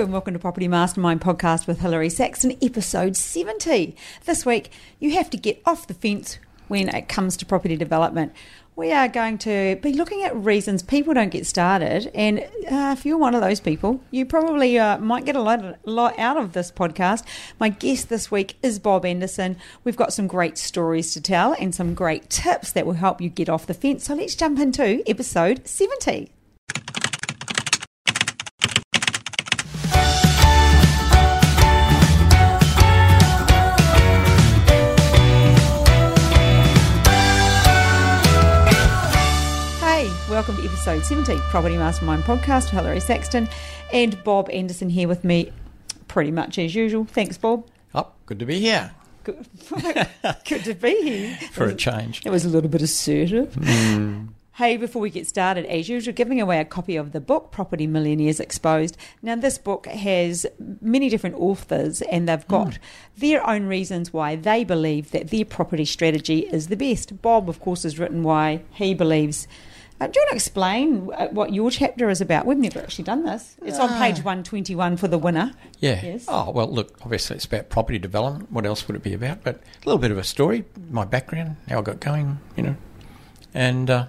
[0.00, 3.94] and welcome to Property Mastermind podcast with Hilary Saxton, episode 70.
[4.24, 8.32] This week, you have to get off the fence when it comes to property development.
[8.74, 13.06] We are going to be looking at reasons people don't get started, and uh, if
[13.06, 16.54] you're one of those people, you probably uh, might get a lot, lot out of
[16.54, 17.22] this podcast.
[17.60, 19.56] My guest this week is Bob Anderson.
[19.84, 23.28] We've got some great stories to tell and some great tips that will help you
[23.28, 24.06] get off the fence.
[24.06, 26.32] So let's jump into episode 70.
[40.46, 42.68] Welcome to episode 70, Property Mastermind podcast.
[42.68, 43.48] Hilary Saxton
[43.94, 45.50] and Bob Anderson here with me,
[46.06, 47.06] pretty much as usual.
[47.06, 47.66] Thanks, Bob.
[47.94, 48.90] Oh, good to be here
[49.22, 49.46] Good,
[50.46, 51.38] good to be here.
[51.52, 52.26] for a change.
[52.26, 53.54] It was a little bit assertive.
[53.54, 54.26] Hmm.
[54.56, 57.86] Hey, before we get started, as usual, giving away a copy of the book Property
[57.86, 58.98] Millionaires Exposed.
[59.22, 60.44] Now, this book has
[60.82, 62.82] many different authors, and they've got hmm.
[63.16, 67.22] their own reasons why they believe that their property strategy is the best.
[67.22, 69.48] Bob, of course, has written why he believes.
[70.00, 72.46] Uh, do you want to explain uh, what your chapter is about?
[72.46, 73.56] We've never actually done this.
[73.62, 75.52] It's on page 121 for the winner.
[75.78, 76.00] Yeah.
[76.02, 76.24] Yes.
[76.26, 78.50] Oh, well, look, obviously it's about property development.
[78.50, 79.44] What else would it be about?
[79.44, 82.76] But a little bit of a story, my background, how I got going, you know.
[83.54, 84.06] And, uh,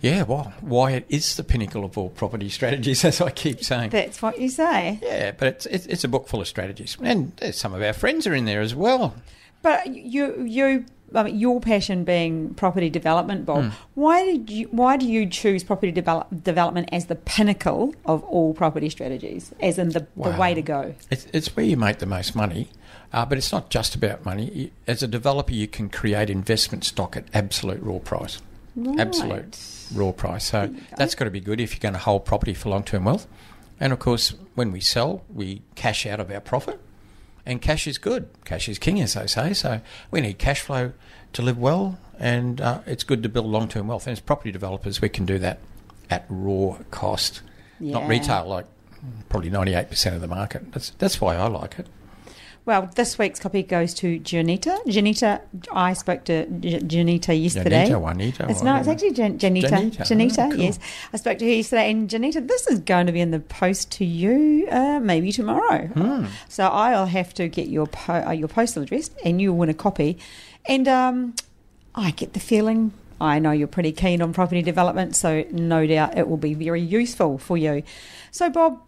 [0.00, 3.90] yeah, well, why it is the pinnacle of all property strategies, as I keep saying.
[3.90, 4.98] That's what you say.
[5.02, 6.96] Yeah, but it's, it's, it's a book full of strategies.
[7.02, 9.14] And uh, some of our friends are in there as well.
[9.62, 13.64] But you, you, I mean, your passion being property development, Bob.
[13.64, 13.70] Hmm.
[13.94, 14.68] Why did you?
[14.70, 19.78] Why do you choose property develop, development as the pinnacle of all property strategies, as
[19.78, 20.94] in the, the way to go?
[21.10, 22.68] It's, it's where you make the most money,
[23.12, 24.72] uh, but it's not just about money.
[24.86, 28.40] As a developer, you can create investment stock at absolute raw price.
[28.98, 29.58] Absolute
[29.94, 30.44] raw price.
[30.44, 30.74] So go.
[30.96, 33.26] that's got to be good if you're going to hold property for long term wealth.
[33.78, 36.80] And of course, when we sell, we cash out of our profit.
[37.46, 38.28] And cash is good.
[38.44, 39.52] Cash is king, as they say.
[39.54, 39.80] So
[40.10, 40.92] we need cash flow
[41.32, 44.06] to live well, and uh, it's good to build long term wealth.
[44.06, 45.60] And as property developers, we can do that
[46.10, 47.42] at raw cost,
[47.92, 48.66] not retail like
[49.28, 50.72] probably 98% of the market.
[50.72, 51.86] That's, that's why I like it.
[52.66, 54.76] Well, this week's copy goes to Janita.
[54.86, 55.40] Janita,
[55.72, 57.86] I spoke to Janita yesterday.
[57.88, 58.46] Janita, Juanita.
[58.50, 59.68] It's no, it's actually Jan- Janita.
[59.70, 59.98] Janita.
[60.00, 60.60] Janita, Oh, cool.
[60.60, 60.78] yes.
[61.12, 63.92] I spoke to her yesterday, and Janita, this is going to be in the post
[63.92, 65.86] to you uh, maybe tomorrow.
[65.86, 66.26] Hmm.
[66.48, 69.74] So I'll have to get your po- uh, your postal address, and you'll win a
[69.74, 70.18] copy.
[70.66, 71.34] And um,
[71.94, 72.92] I get the feeling.
[73.20, 76.82] I know you're pretty keen on property development, so no doubt it will be very
[76.82, 77.84] useful for you.
[78.32, 78.82] So, Bob,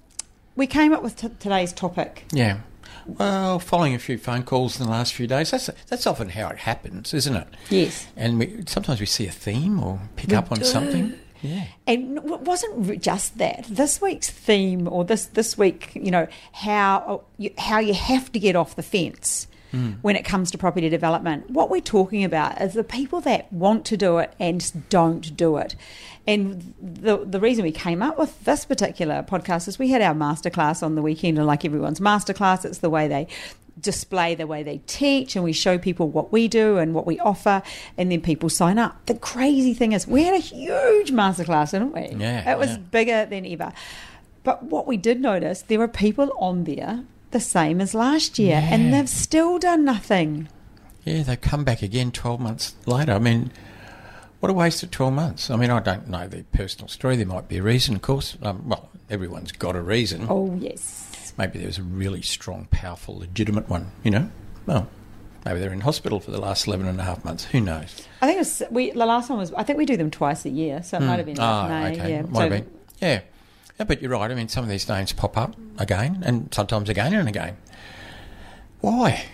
[0.57, 2.25] we came up with t- today's topic.
[2.33, 2.59] Yeah.
[3.09, 6.49] Well, following a few phone calls in the last few days, that's that's often how
[6.49, 7.49] it happens, isn't it?
[7.71, 8.07] Yes.
[8.17, 10.65] And we sometimes we see a theme or pick We up on do.
[10.65, 11.15] something.
[11.41, 11.65] Yeah.
[11.87, 13.65] And it wasn't just that.
[13.69, 18.31] This week's theme, or this this week, you know, how uh, you, how you have
[18.33, 19.99] to get off the fence Mm.
[20.01, 21.51] when it comes to property development.
[21.51, 25.59] What we're talking about is the people that want to do it and don't do
[25.59, 25.77] it.
[26.27, 30.15] And the the reason we came up with this particular podcast is we had our
[30.15, 33.27] masterclass on the weekend, and like everyone's masterclass, it's the way they
[33.81, 37.17] display the way they teach and we show people what we do and what we
[37.21, 37.63] offer
[37.97, 39.07] and then people sign up.
[39.07, 42.09] The crazy thing is we had a huge masterclass, didn't we?
[42.21, 42.79] Yeah, It was yeah.
[42.79, 43.73] bigger than ever.
[44.43, 48.61] But what we did notice, there were people on there the same as last year
[48.65, 50.49] and they've still done nothing.
[51.05, 53.13] Yeah, they come back again 12 months later.
[53.13, 53.51] I mean,
[54.41, 55.51] what a waste of 12 months.
[55.51, 57.17] I mean, I don't know their personal story.
[57.17, 58.37] There might be a reason, of course.
[58.43, 60.27] Um, well, everyone's got a reason.
[60.29, 61.33] Oh, yes.
[61.39, 64.31] Maybe there was a really strong, powerful, legitimate one, you know?
[64.67, 64.89] Well,
[65.47, 67.45] maybe they're in hospital for the last 11 and a half months.
[67.47, 68.07] Who knows?
[68.21, 70.45] I think it was, we, the last one was, I think we do them twice
[70.45, 72.11] a year, so it might have been Ah, May, okay.
[72.11, 72.23] yeah.
[72.23, 72.71] Might So- have been.
[73.01, 73.21] Yeah.
[73.79, 73.85] Yeah.
[73.85, 74.31] But you're right.
[74.31, 77.57] I mean, some of these names pop up again and sometimes again and again.
[78.81, 79.25] Why?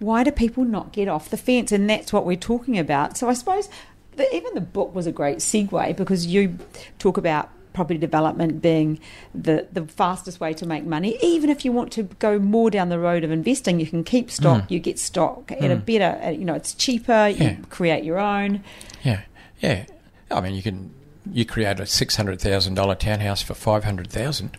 [0.00, 1.72] why do people not get off the fence?
[1.72, 3.16] And that's what we're talking about.
[3.16, 3.68] So I suppose
[4.16, 6.58] the, even the book was a great segue because you
[6.98, 9.00] talk about property development being
[9.34, 11.16] the, the fastest way to make money.
[11.22, 14.30] Even if you want to go more down the road of investing, you can keep
[14.30, 17.56] stock, you get stock at a better, uh, you know, it's cheaper, you Yeah.
[17.70, 18.62] create your own.
[19.04, 19.22] Yeah.
[19.60, 19.86] Yeah.
[20.30, 20.92] I mean, you can
[21.30, 24.56] you create a six hundred thousand dollar townhouse for five hundred thousand.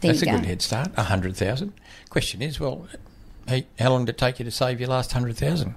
[0.00, 0.32] That's a go.
[0.32, 0.88] good head start.
[0.96, 1.72] A hundred thousand.
[2.10, 2.86] Question is, well,
[3.48, 5.74] hey, how long did it take you to save your last hundred thousand?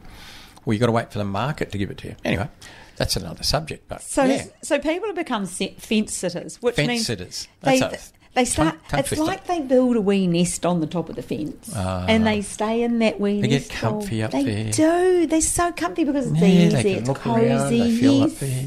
[0.66, 2.16] Well, you got to wait for the market to give it to you.
[2.26, 2.50] Anyway,
[2.98, 3.88] that's another subject.
[3.88, 7.48] But So, yeah, so people have become fence sitters, which fence means sitters.
[7.62, 7.98] they a
[8.36, 8.74] they start.
[8.76, 9.26] tongue- tongue it's twister.
[9.26, 12.06] like they build a wee nest on the top of the fence, Ah.
[12.08, 13.42] and they stay in that wee nest.
[13.42, 14.64] They get comfy up they there.
[14.66, 15.28] They do.
[15.28, 16.48] They're so comfy because it's yeah,
[16.80, 16.92] easy.
[16.94, 17.46] it's look cozy.
[17.48, 17.70] around.
[17.72, 18.32] They feel yes.
[18.34, 18.66] up there.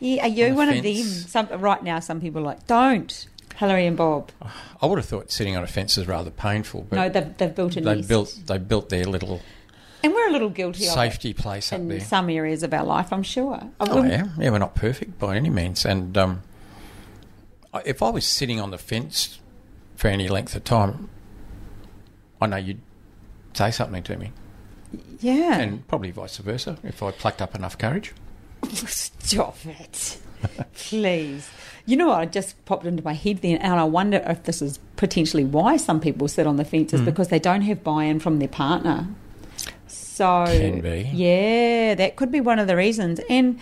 [0.00, 0.94] Yeah, are you on one of them?
[0.94, 3.26] Some right now, some people are like don't.
[3.56, 4.30] Hillary and Bob.
[4.80, 7.54] I would have thought sitting on a fence is rather painful, but no, they've, they've
[7.54, 8.08] built a they nest.
[8.08, 9.40] built they built their little
[10.04, 12.00] and we're a little guilty of safety place up in there.
[12.00, 13.60] some areas of our life, I'm sure.
[13.80, 15.84] Oh yeah, yeah, we're not perfect by any means.
[15.84, 16.42] And um,
[17.84, 19.40] if I was sitting on the fence
[19.96, 21.08] for any length of time,
[22.40, 22.80] I know you'd
[23.54, 24.30] say something to me,
[25.18, 25.58] yeah.
[25.58, 28.12] and probably vice versa if I plucked up enough courage.
[28.66, 30.18] Stop it.
[30.74, 31.48] Please.
[31.86, 32.22] You know what?
[32.24, 35.76] It just popped into my head then, and I wonder if this is potentially why
[35.78, 38.48] some people sit on the fence is because they don't have buy in from their
[38.48, 39.06] partner.
[39.86, 41.08] So, Can be.
[41.14, 43.20] yeah, that could be one of the reasons.
[43.30, 43.58] And,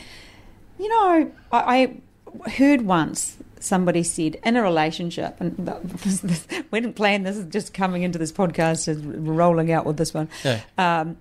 [0.79, 2.01] you know, I,
[2.47, 5.55] I heard once somebody said in a relationship, and
[5.85, 9.87] this, this, we didn't plan this, is just coming into this podcast and rolling out
[9.87, 10.61] with this one Yeah.
[10.79, 11.17] um,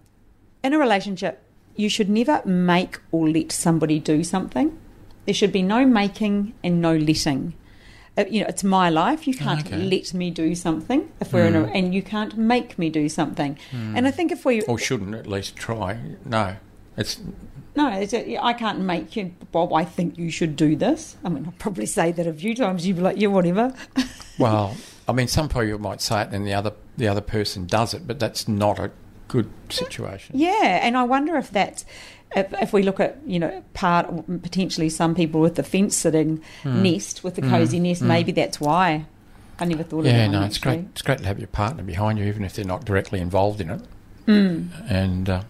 [0.64, 1.44] in a relationship,
[1.76, 4.78] you should never make or let somebody do something.
[5.26, 7.54] There should be no making and no letting.
[8.18, 9.28] Uh, you know, it's my life.
[9.28, 9.76] You can't Okay.
[9.78, 13.58] let me do something if we're in a, and you can't make me do something.
[13.74, 16.00] And I think if we, Or shouldn't at least try.
[16.24, 16.56] No,
[16.96, 17.20] it's
[17.76, 19.74] no, it's a, I can't make you, Bob.
[19.74, 21.18] I think you should do this.
[21.26, 22.88] I mean, I'll probably say that a few times.
[22.88, 23.74] You'd be like, yeah, whatever.
[24.40, 24.76] well.
[25.08, 28.08] I mean, some people might say it, and the other the other person does it,
[28.08, 28.92] but that's not a
[29.44, 30.38] good situation.
[30.38, 31.86] Yeah, and I wonder if that's
[32.36, 34.08] if, if we look at you know part
[34.44, 36.82] potentially some people with the fence sitting Hmm.
[36.84, 39.06] nest with the cozy nest, maybe that's why.
[39.58, 40.10] I never thought of it.
[40.10, 40.76] Yeah, no, it's actually.
[40.78, 40.86] great.
[40.92, 43.70] It's great to have your partner behind you, even if they're not directly involved in
[43.70, 43.82] it.
[44.28, 44.68] Mm.
[44.90, 45.44] And uh,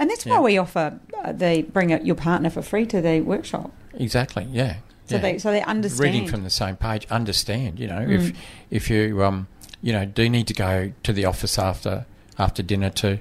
[0.00, 0.32] And that's Yeah.
[0.32, 4.76] why we offer uh, they bring your partner for free to the workshop, exactly, yeah.
[5.06, 5.20] so yeah.
[5.22, 6.00] they so they understand.
[6.12, 7.78] reading from the same page, understand.
[7.78, 8.14] You know, Mm.
[8.18, 8.36] if
[8.70, 9.46] if you um,
[9.80, 12.06] you know, do need to go to the office after
[12.38, 13.20] after dinner to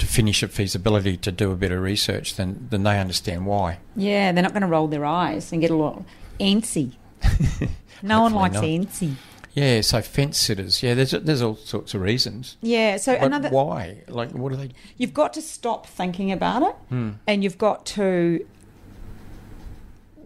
[0.00, 3.78] to finish a feasibility to do a bit of research, then then they understand why.
[3.96, 6.04] yeah, they're not going to roll their eyes and get a little
[6.40, 6.92] antsy.
[8.02, 8.64] no one likes not.
[8.64, 9.14] antsy.
[9.52, 10.82] Yeah, so fence sitters.
[10.82, 12.56] Yeah, there's there's all sorts of reasons.
[12.62, 14.02] Yeah, so But another why?
[14.08, 14.70] Like, what are they?
[14.96, 17.10] you've got to stop thinking about it Hmm.
[17.26, 18.46] and you've got to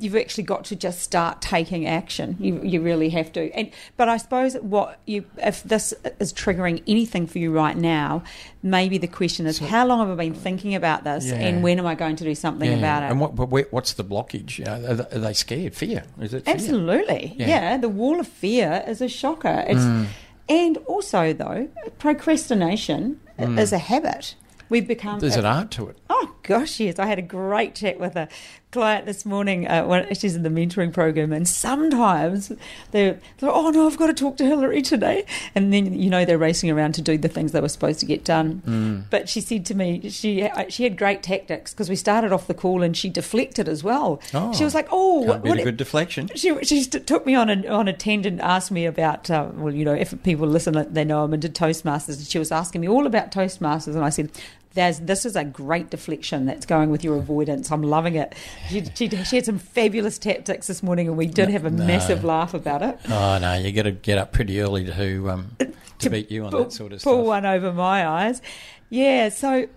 [0.04, 4.08] you've actually got to just start taking action you you really have to and but
[4.08, 8.22] i suppose what you if this is triggering anything for you right now
[8.62, 11.34] maybe the question is So- how long have i been thinking about this Yeah.
[11.36, 13.34] and when am i going to do something Yeah, about it And what?
[13.34, 14.58] Where, what's the blockage?
[14.58, 15.74] You know, are, they, scared?
[15.74, 16.04] Fear?
[16.20, 16.44] Is it?
[16.44, 16.54] Fear?
[16.54, 17.34] Absolutely.
[17.36, 17.48] Yeah.
[17.48, 17.76] Yeah.
[17.78, 19.64] the wall of fear is a shocker.
[19.68, 20.06] It's Mm.
[20.48, 21.68] and also though,
[21.98, 24.34] procrastination is a habit.
[24.70, 25.98] We've become There's an art to it.
[26.08, 26.98] Oh gosh, yes!
[26.98, 28.28] I had a great chat with a
[28.74, 29.66] client this morning.
[29.68, 32.52] Uh, when she's in the mentoring program, and sometimes
[32.90, 35.24] they're, they're, oh no, I've got to talk to Hillary today,
[35.54, 38.06] and then you know they're racing around to do the things they were supposed to
[38.06, 38.62] get done.
[38.66, 39.04] Mm.
[39.10, 42.54] But she said to me, she she had great tactics because we started off the
[42.54, 44.20] call and she deflected as well.
[44.34, 44.52] Oh.
[44.52, 46.28] she was like, oh, what, beat what, a good deflection.
[46.34, 49.72] she she st- took me on a on a tangent, asked me about uh, well,
[49.72, 52.88] you know, if people listen, they know I'm into Toastmasters, and she was asking me
[52.88, 54.30] all about Toastmasters, and I said.
[54.74, 57.70] There's, this is a great deflection that's going with your avoidance.
[57.70, 58.34] I'm loving it.
[58.68, 61.70] She, she, she had some fabulous tactics this morning, and we did No, have a
[61.70, 61.84] no.
[61.84, 62.98] massive laugh about it.
[63.08, 65.56] Oh no, you got to get up pretty early to um,
[66.00, 67.12] to beat you on pull, that sort of pull stuff.
[67.14, 68.42] Pull one over my eyes.
[68.90, 69.68] Yeah, so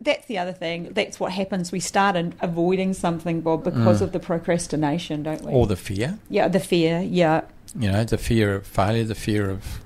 [0.00, 0.92] that's the other thing.
[0.92, 1.70] That's what happens.
[1.72, 4.02] We start avoiding something, Bob, because Mm.
[4.02, 5.52] of the procrastination, don't we?
[5.52, 6.18] Or the fear.
[6.28, 7.00] yeah, the fear.
[7.00, 7.42] Yeah,
[7.78, 9.80] You know, the fear of failure, the fear of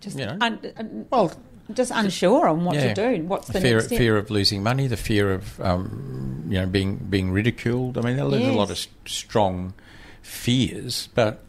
[0.00, 0.38] just You know.
[0.40, 1.32] un, un- well,
[1.72, 2.92] just unsure on what Yeah.
[2.94, 3.24] to do.
[3.24, 7.30] What's the fear fear of losing money, the fear of um, you know being being
[7.30, 7.96] ridiculed.
[7.98, 8.88] I mean, there's a lot of Yes.
[9.06, 9.74] strong
[10.22, 11.44] fears, but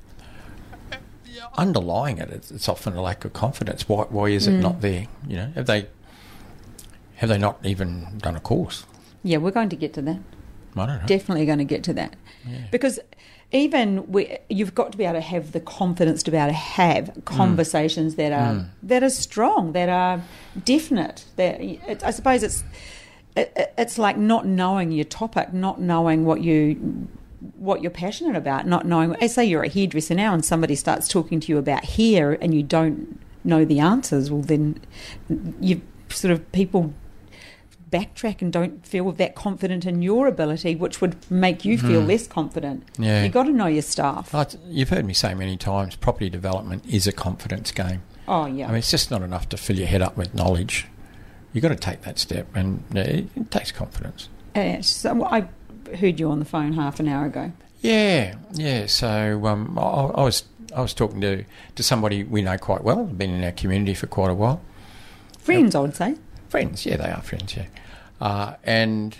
[1.57, 3.87] underlying it, it's, it's often a lack of confidence.
[3.87, 4.61] Why why is it Mm.
[4.61, 5.07] not there?
[5.27, 5.87] You know, have they
[7.15, 8.85] have they not even done a course?
[9.23, 10.19] Yeah, we're going to get to that.
[10.75, 11.05] I don't know.
[11.07, 12.15] Definitely going to get to that
[12.47, 12.57] Yeah.
[12.71, 12.99] because
[13.53, 16.53] even we, you've got to be able to have the confidence to be able to
[16.53, 18.65] have conversations that are Mm.
[18.83, 20.21] that are strong, that are
[20.65, 21.25] definite.
[21.37, 22.63] That it, I suppose it's
[23.35, 27.07] it, it- it's like not knowing your topic, not knowing what you
[27.57, 29.15] what you're passionate about, not knowing.
[29.27, 32.63] Say you're a hairdresser now, and somebody starts talking to you about hair, and you
[32.63, 34.31] don't know the answers.
[34.31, 34.79] Well, then
[35.59, 36.93] you sort of people
[37.93, 42.07] backtrack and don't feel that confident in your ability, which would make you feel Mhm.
[42.07, 42.83] less confident.
[42.97, 43.23] Yeah.
[43.23, 44.33] You've got to know your staff.
[44.67, 48.01] You've heard me say many times, property development is a confidence game.
[48.27, 48.65] Oh, yeah.
[48.65, 50.87] I mean, it's just not enough to fill your head up with knowledge.
[51.53, 54.27] You've got to take that step, and uh, it, it takes confidence.
[54.55, 55.47] Uh, so I
[55.99, 57.51] heard you on the phone half an hour ago.
[57.81, 58.87] Yeah, yeah.
[58.87, 60.45] So um, I, I was
[60.75, 61.43] I was talking to,
[61.75, 64.61] to somebody we know quite well, been in our community for quite a while.
[65.37, 66.15] Friends, I would say.
[66.49, 67.65] Friends, yeah, they are friends, yeah.
[68.23, 69.17] Uh, and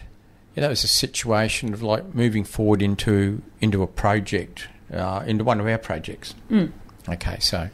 [0.56, 5.60] that was a situation of like moving forward into into a project, uh, into one
[5.60, 6.34] of our projects.
[6.50, 6.72] Mm.
[7.10, 7.70] Okay, so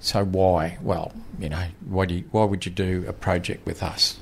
[0.00, 0.78] so why?
[0.80, 4.18] Well, you know, why do you, why would you do a project with us?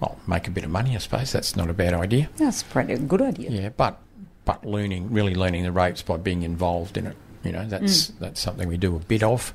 [0.00, 1.30] Well, make a bit of money, I suppose.
[1.30, 2.28] That's not a bad idea.
[2.36, 3.50] That's a pretty good idea.
[3.50, 4.00] Yeah, but
[4.44, 7.16] but learning, really learning the ropes by being involved in it.
[7.44, 8.18] You know, that's Mm.
[8.18, 9.54] that's something we do a bit of,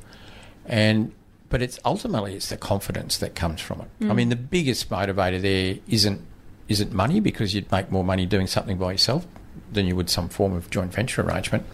[0.66, 1.12] and
[1.50, 3.88] but it's ultimately it's the confidence that comes from it.
[4.06, 4.12] Mm.
[4.12, 6.22] I mean, the biggest motivator there isn't
[6.67, 9.25] isn't money because you'd make more money doing something by yourself
[9.71, 11.65] than you would some form of joint venture arrangement.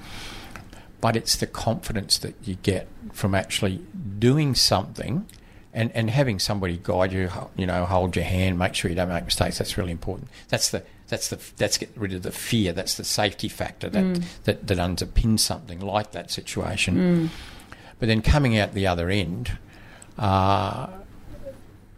[1.02, 3.82] But it's the confidence that you get from actually
[4.20, 5.26] doing something
[5.74, 9.10] and, and having somebody guide you, you know, hold your hand, make sure you don't
[9.10, 9.58] make mistakes.
[9.58, 10.30] That's really important.
[10.50, 12.72] That's the that's the that's get rid of the fear.
[12.72, 17.30] That's the safety factor that that, that underpins something like that situation.
[18.00, 19.58] But then coming out the other end
[20.18, 20.88] uh,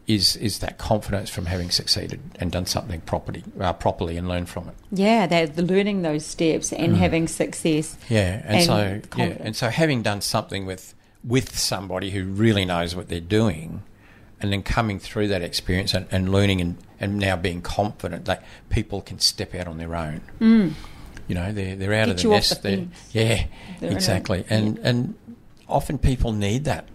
[0.07, 4.47] is is that confidence from having succeeded and done something properly uh, properly and learned
[4.49, 4.75] from it.
[4.91, 7.97] Yeah, they're the learning those steps and having success.
[8.09, 10.93] Yeah, and, And so yeah, and so having done something with
[11.23, 13.81] with somebody who really knows what they're doing,
[14.39, 18.43] and then coming through that experience and, and learning and, and now being confident that
[18.69, 20.21] people can step out on their own.
[21.27, 22.61] You know, they're they're out Get of the nest.
[22.61, 23.45] the yeah,
[23.79, 24.45] They're exactly.
[24.49, 25.15] and and
[25.67, 26.87] often people need that.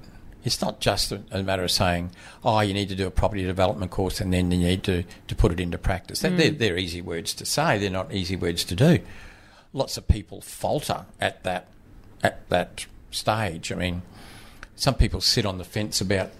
[0.44, 2.10] It's not just a, matter of saying,
[2.44, 5.34] "Oh, you need to do a property development course and then you need to, to
[5.34, 7.78] put it into practice." They're, they're, they're easy words to say.
[7.78, 9.00] They're not easy words to do.
[9.72, 11.68] Lots of people falter at that
[12.22, 13.70] at that stage.
[13.70, 14.02] I mean,
[14.76, 16.30] some people sit on the fence about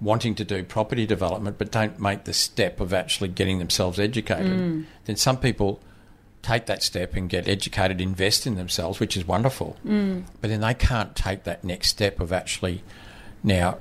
[0.00, 4.86] wanting to do property development but don't make the step of actually getting themselves educated.
[5.06, 5.80] Then some people
[6.42, 9.76] take that step and get educated, invest in themselves, which is wonderful.
[9.84, 10.24] Mm.
[10.40, 12.82] But then they can't take that next step of actually
[13.42, 13.78] now,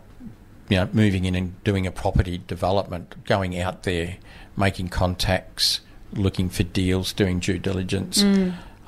[0.70, 4.18] you know, moving in and doing a property development, going out there,
[4.56, 5.82] making contacts,
[6.14, 8.24] looking for deals, doing due diligence.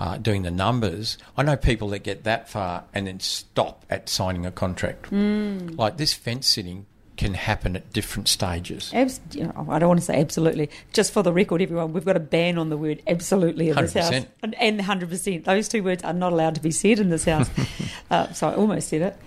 [0.01, 4.07] Uh, doing the numbers, I know people that get that far and then stop at
[4.07, 5.11] signing a contract.
[5.11, 6.85] Like this fence sitting
[7.17, 8.93] can happen at different stages.
[8.93, 10.69] Abs- you know, I don't want to say absolutely.
[10.93, 13.93] Just for the record, everyone, we've got a ban on the word absolutely in this
[13.93, 14.09] house.
[14.09, 14.27] 100%.
[14.41, 15.43] And, and 100%.
[15.43, 17.49] Those two words are not allowed to be said in this house.
[18.09, 19.17] uh, so I almost said it.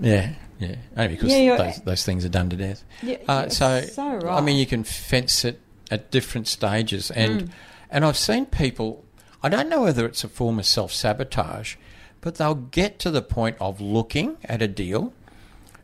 [0.00, 0.76] Yeah, yeah.
[0.96, 2.84] Only because Yeah, those, those things are done to death.
[3.02, 5.58] Yeah, Uh, so, so I mean, you can fence it
[5.90, 7.50] at different stages, and Mm.
[7.90, 9.04] and I've seen people.
[9.42, 11.74] I don't know whether it's a form of self sabotage,
[12.20, 15.12] but they'll get to the point of looking at a deal.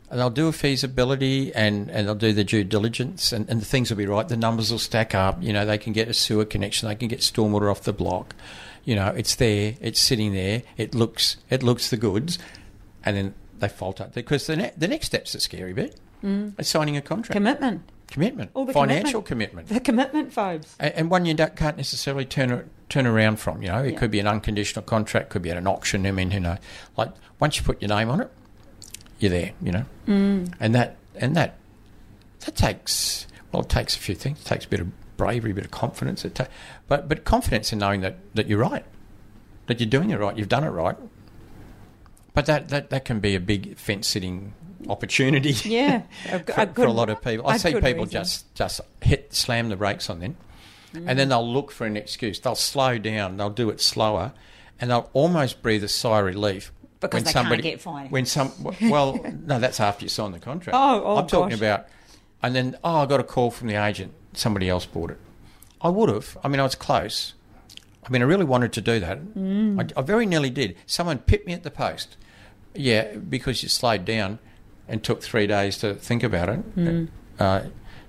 [0.09, 3.65] And they'll do a feasibility and, and they'll do the due diligence and, and the
[3.65, 4.25] things will be right.
[4.25, 5.43] The numbers will stack up.
[5.43, 6.87] You know, they can get a sewer connection.
[6.87, 8.33] They can get stormwater off the block.
[8.85, 9.75] You know, it's there.
[9.81, 10.63] It's sitting there.
[10.77, 12.39] It looks it looks the goods,
[13.03, 15.99] and then they falter because the ne- the next step's the scary bit.
[16.23, 16.53] Mm.
[16.57, 17.83] It's signing a contract, Commitment.
[18.07, 20.75] commitment, All the financial commitment, The commitment, phobes.
[20.79, 23.61] and, and one you don't, can't necessarily turn turn around from.
[23.61, 23.99] You know, it Yeah.
[23.99, 26.05] could be an unconditional contract, could be at an auction.
[26.07, 26.57] I mean, you know,
[26.97, 28.31] like once you put your name on it,
[29.19, 29.51] you're there.
[29.61, 30.53] You know, mm.
[30.59, 31.57] and that and that
[32.45, 34.41] that takes well, it takes a few things.
[34.41, 34.87] It takes a bit of
[35.17, 36.25] bravery, a bit of confidence.
[36.25, 36.47] It ta-
[36.87, 38.85] but but confidence in knowing that, that you're right,
[39.67, 40.95] that you're doing it right, you've done it right.
[42.37, 44.53] But that, that, that can be a big fence sitting
[44.87, 45.55] opportunity.
[45.67, 46.03] Yeah.
[46.29, 47.47] A, for, a for a lot of people.
[47.47, 48.09] I see people reason.
[48.09, 50.37] just just hit slam the brakes on then,
[50.93, 52.39] and then they'll look for an excuse.
[52.39, 53.37] They'll slow down.
[53.37, 54.33] They'll do it slower,
[54.79, 58.11] and they'll almost breathe a sigh of relief Because they can't get finance.
[58.11, 58.51] When some
[58.83, 60.77] well, no, that's after you sign the contract.
[60.79, 61.59] Oh, oh, I'm talking gosh.
[61.59, 61.87] about,
[62.43, 64.13] and then oh, I got a call from the agent.
[64.33, 65.17] Somebody else bought it.
[65.81, 66.37] I would have.
[66.43, 67.33] I mean, I was close.
[68.05, 69.33] I mean, I really wanted to do that.
[69.33, 69.81] Mm.
[69.81, 70.77] I, I very nearly did.
[70.85, 72.15] Someone pipped me at the post.
[72.77, 74.39] Yeah, because you slowed down
[74.87, 76.75] and took three days to think about it.
[76.75, 77.07] Mm.
[77.39, 77.61] Uh,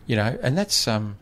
[0.07, 1.17] you know, and that's um,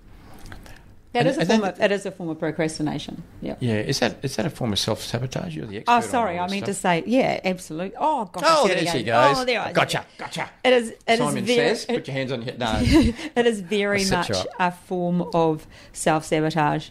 [1.13, 3.23] That is a form of that is a form of procrastination.
[3.41, 3.57] Yeah.
[3.59, 3.75] yeah.
[3.81, 5.57] Is that is that a form of self sabotage?
[5.57, 5.93] You're the expert.
[5.93, 6.39] Oh, sorry.
[6.39, 7.97] I this mean to say, yeah, absolutely.
[7.99, 8.45] Oh, gosh.
[8.47, 9.39] Oh, there she goes.
[9.39, 10.49] Oh, there I gotcha, gotcha.
[10.63, 10.91] It is.
[10.91, 11.75] It is Simon very.
[11.75, 14.71] says, "Put your hands on your no." it is very I'll set you much a
[14.71, 16.91] form of self sabotage.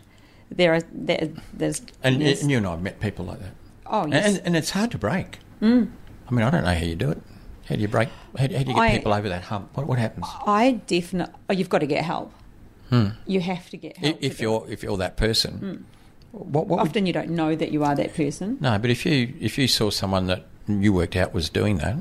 [0.51, 3.53] There are there, there's And, there's- and you and I have met people like that.
[3.85, 4.37] oh yes.
[4.37, 5.39] And, and it's hard to break.
[5.61, 5.91] Mm.
[6.27, 7.21] I mean, I don't know how you do it.
[7.67, 8.09] How do you break?
[8.37, 9.75] How do, how do you get I- people over that hump?
[9.75, 10.25] What, what happens?
[10.45, 11.33] I definitely.
[11.49, 12.31] Oh, you've got to get help.
[13.25, 14.15] You have to get help.
[14.17, 14.23] Hmm.
[14.23, 15.85] if you're if you're that person,
[16.31, 16.69] what, what it.
[16.69, 18.57] would, often you don't know that you are that person.
[18.61, 18.77] no?
[18.79, 21.97] But if you if you saw someone that you worked out was doing that,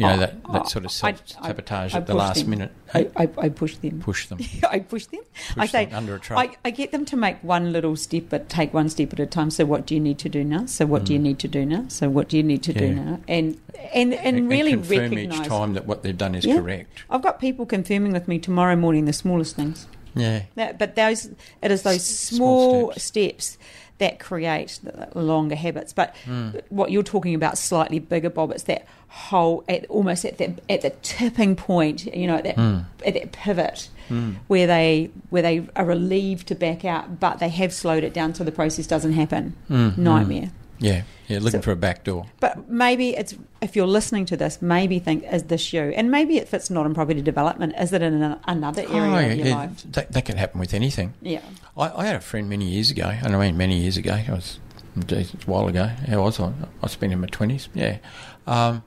[0.00, 2.50] you know Oh, that, oh, that sort of self sabotage at the last them.
[2.50, 2.72] minute.
[2.94, 4.00] I, I, I push them.
[4.00, 4.38] Push them.
[4.70, 5.20] I push them.
[5.56, 6.38] I say them under a truck.
[6.38, 9.26] I, I get them to make one little step, but take one step at a
[9.26, 9.50] time.
[9.50, 10.64] So what do you need to do now?
[10.66, 11.84] So what do you need to do now?
[11.88, 12.96] So what do you need to do Hmm.
[12.96, 13.20] Now?
[13.28, 13.60] And
[13.92, 15.40] and and, really confirm recognise.
[15.40, 16.56] each time that what they've done is Yeah.
[16.58, 17.04] correct.
[17.10, 19.86] I've got people confirming with me tomorrow morning the smallest things.
[20.14, 20.42] Yeah.
[20.56, 21.26] That, but those
[21.62, 23.04] it is those small small, steps.
[23.04, 23.58] steps.
[24.00, 24.80] That create
[25.14, 25.92] longer habits.
[25.92, 26.50] But hmm.
[26.68, 30.82] what you're talking about, slightly bigger, Bob, it's that whole at, almost at the at
[30.82, 32.04] the tipping point.
[32.06, 32.78] You know, at that hmm.
[33.06, 34.32] at that pivot hmm.
[34.48, 38.34] where they where they are relieved to back out, but they have slowed it down
[38.34, 39.54] so the process doesn't happen.
[39.96, 40.50] Nightmare.
[40.80, 41.02] Yeah.
[41.28, 41.38] Yeah.
[41.38, 42.26] Looking So- for a back door.
[42.40, 45.82] But maybe it's if you're listening to this, maybe think is this you?
[45.82, 49.38] And maybe if it's not in property development, is it in an, another area of
[49.38, 49.82] your yeah, life?
[49.92, 51.14] That, that can happen with anything.
[51.22, 51.42] Yeah.
[51.76, 54.14] I, I had a friend many years ago, and I mean many years ago.
[54.14, 54.58] It was
[55.06, 55.86] geez, a while ago.
[55.86, 56.52] How was I?
[56.82, 57.68] I been in my twenties.
[57.74, 57.98] Yeah.
[58.46, 58.82] Um,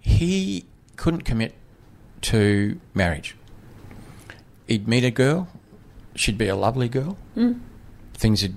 [0.00, 0.64] he
[0.96, 1.54] couldn't commit
[2.22, 3.36] to marriage.
[4.66, 5.48] He'd meet a girl.
[6.14, 7.16] She'd be a lovely girl.
[7.36, 7.60] Mm.
[8.14, 8.56] Things would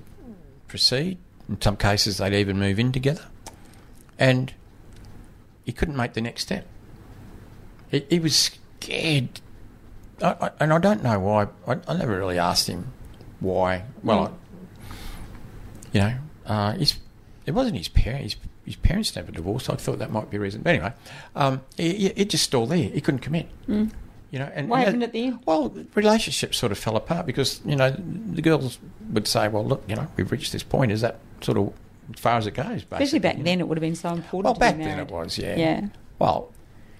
[0.68, 1.18] proceed.
[1.48, 3.24] In some cases, they'd even move in together.
[4.18, 4.52] And
[5.64, 6.66] he couldn't make the next step.
[7.90, 8.34] He, he was
[8.80, 9.40] scared
[10.22, 11.48] I, I, and I don't know why.
[11.66, 12.92] I, I never really asked him
[13.40, 13.84] why.
[14.02, 14.34] Well, Mm.
[15.92, 16.14] you know,
[16.46, 16.76] uh,
[17.44, 18.34] it wasn't his parents.
[18.34, 19.68] His, his parents never divorced.
[19.70, 20.62] I thought that might be a reason.
[20.62, 20.92] But anyway,
[21.34, 22.78] um, it, it just stalled there.
[22.78, 23.48] He couldn't commit.
[23.68, 23.90] Mm.
[24.30, 25.38] You know, and What and happened that- at the end?
[25.46, 28.78] Well, relationships sort of fell apart because you know the girls
[29.12, 30.90] would say, "Well, look, you know, we've reached this point.
[30.92, 31.72] Is that sort of
[32.12, 33.44] as far as it goes?" Basically, Especially back you know?
[33.44, 34.44] then, it would have been so important.
[34.44, 35.56] Well, back then it was, yeah.
[35.56, 35.86] Yeah.
[36.18, 36.50] Well,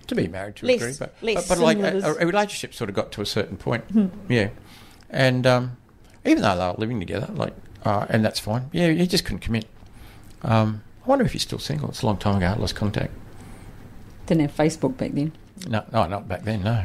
[0.07, 2.89] to be married to Less- a degree, but but, but like a, a relationship sort
[2.91, 4.07] of got to a certain point, Hmm.
[4.29, 4.51] yeah.
[5.11, 5.77] And um,
[6.25, 7.55] even though they were living together, like,
[7.85, 8.69] uh, and that's fine.
[8.73, 9.67] Yeah, he just couldn't commit.
[10.43, 11.89] Um, I wonder if he's still single.
[11.89, 12.47] It's a long time ago.
[12.47, 13.13] I lost contact.
[14.27, 15.33] Didn't have Facebook back then.
[15.69, 16.63] No, no, not back then.
[16.63, 16.85] No,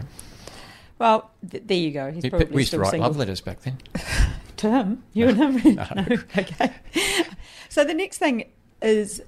[1.02, 2.12] Well, th- there you go.
[2.12, 3.10] He's He- probably we used to still write single.
[3.10, 3.78] love letters back then.
[4.58, 5.04] To him?
[5.14, 5.76] You and him?
[5.96, 6.18] No.
[6.38, 6.72] Okay.
[7.70, 8.46] So the next thing
[8.80, 9.24] is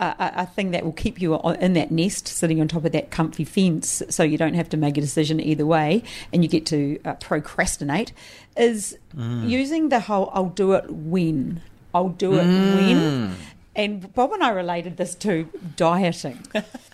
[0.00, 3.12] a, a, thing that will keep you in that nest, sitting on top of that
[3.12, 6.02] comfy fence, so you don't have to make a decision either way,
[6.32, 8.12] and you get to uh, procrastinate.
[8.56, 9.48] Is Mm.
[9.48, 11.60] using the whole "I'll do it when,"
[11.94, 13.36] "I'll do it when,"
[13.76, 16.44] and Bob and I related this to dieting,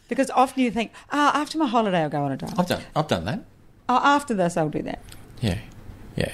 [0.09, 2.55] because often you think, "Ah, after my holiday, I'll go on a diet.
[2.59, 2.83] I've done.
[2.95, 3.41] I've done that.
[3.89, 5.01] Oh, after this, I'll do that."
[5.41, 5.59] Yeah,
[6.17, 6.33] yeah.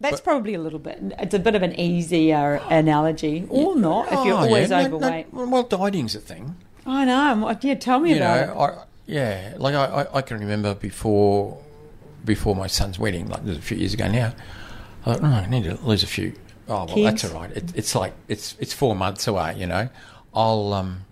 [0.00, 0.98] That's But- probably a little bit.
[1.18, 4.82] It's a bit of an easier analogy, or not if you're Oh, always yeah.
[4.88, 5.32] No, no, overweight.
[5.32, 6.56] well, dieting's a thing.
[6.86, 7.18] I know.
[7.46, 11.58] I'm- Yeah, tell me you about know, I, yeah, like I, I, can remember before
[12.24, 14.32] before my son's wedding, like a few years ago now.
[15.06, 16.34] I thought, oh, I need to lose a few.
[16.68, 17.50] Oh, well, that's all right.
[17.52, 19.54] It, it's like it's it's four months away.
[19.56, 19.88] You know,
[20.34, 21.05] I'll um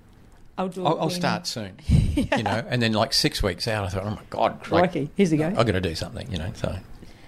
[0.56, 0.88] I'll do it.
[0.88, 1.72] I'll, start soon.
[2.14, 5.10] You know, and then like six weeks out, I thought, oh my god, like, Crikey,
[5.16, 5.46] here's the go.
[5.48, 6.30] I got to do something.
[6.30, 6.76] You know, so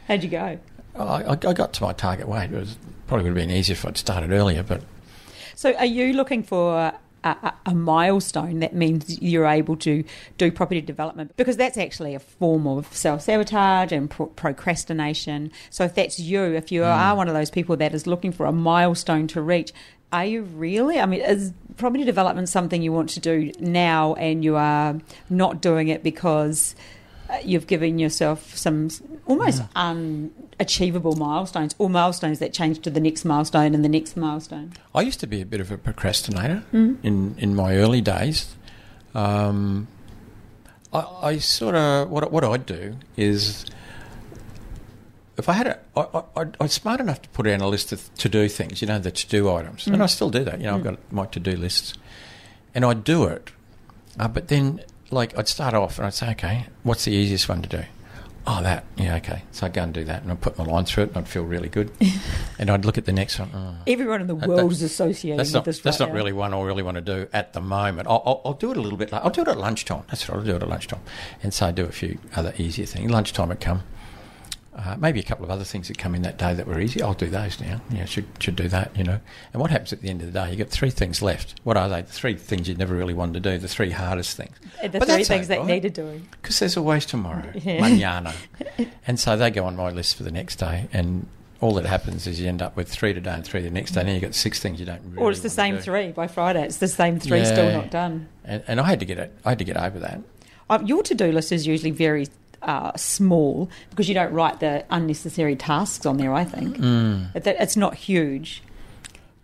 [0.06, 0.58] How'd you go?
[0.94, 2.52] I, I I got to my target weight.
[2.52, 2.76] It was
[3.08, 4.82] probably would have been easier if I'd started earlier, but
[5.56, 6.92] So, are you looking for
[7.24, 10.05] a, a, a milestone that means you're able to
[10.38, 11.37] do property development?
[11.37, 15.50] Because that's actually a form of self sabotage and pro- procrastination.
[15.70, 16.96] So, if that's you, if you mm.
[16.96, 19.72] are one of those people that is looking for a milestone to reach,
[20.12, 21.00] are you really?
[21.00, 24.98] I mean, is property development something you want to do now and you are
[25.29, 26.74] not doing it because
[27.44, 28.88] you've given yourself some
[29.26, 34.72] almost unachievable milestones or milestones that change to the next milestone and the next milestone?
[34.94, 38.54] I used to be a bit of a procrastinator in, in my early days.
[39.14, 39.88] Um,
[40.92, 43.64] I, I sort of what I- what I'd do is
[45.38, 47.92] if I had a I, I, I'd- I'm smart enough to put down a list
[47.92, 50.58] of to do things, you know, the to do items, and I still do that.
[50.60, 51.94] You know, I've got my to do lists,
[52.74, 53.50] and I'd do it,
[54.18, 57.62] uh, but then like I'd start off and I'd say, okay, what's the easiest one
[57.62, 57.83] to do?
[58.49, 58.85] Oh, that.
[58.97, 59.42] Yeah, okay.
[59.51, 61.29] So I'd go and do that, and I'd put my line through it, and I'd
[61.29, 61.90] feel really good.
[62.61, 63.51] and I'd look at the next one.
[63.53, 65.81] Oh, Everyone in the world is associated with not this.
[65.81, 66.14] that's right not now.
[66.16, 68.07] really one I really want to do at the moment.
[68.07, 69.11] I'll, I'll, I'll do it a little bit.
[69.11, 70.05] Like, I'll do it at lunchtime.
[70.07, 71.01] That's what I'll do it at lunchtime,
[71.42, 73.11] and so I do a few other easier things.
[73.11, 73.83] Lunchtime would come.
[74.76, 77.00] Uh, maybe a couple of other things that come in that day that were easy.
[77.00, 77.80] I'll do those now.
[77.90, 78.94] Yeah, should should do that.
[78.94, 79.20] You know.
[79.54, 80.50] And what happens at the end of the day?
[80.50, 81.54] You get three things left.
[81.64, 82.02] What are they?
[82.02, 83.56] The three things you never really wanted to do.
[83.58, 84.54] The three hardest things.
[84.82, 85.66] The But three things that right.
[85.66, 86.28] needed doing.
[86.42, 87.80] Because there's always tomorrow, Yeah.
[87.80, 88.34] manana.
[89.06, 91.26] and so they go on my list for the next day, and
[91.62, 94.02] all that happens is you end up with three today and three the next day,
[94.02, 96.62] and you've got six things you don't really or it's the same three by Friday.
[96.62, 98.28] It's the same three still not done.
[98.44, 99.32] And, and I had to get it.
[99.44, 100.20] I had to get over that.
[100.68, 102.26] Uh, your to-do list is usually very
[102.62, 106.33] uh, small because you don't write the unnecessary tasks on there.
[106.35, 107.33] I think Mm.
[107.35, 108.62] That- it's not huge.